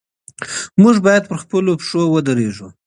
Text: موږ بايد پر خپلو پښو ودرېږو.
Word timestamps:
موږ 0.81 0.95
بايد 1.05 1.23
پر 1.29 1.37
خپلو 1.43 1.71
پښو 1.79 2.01
ودرېږو. 2.13 2.67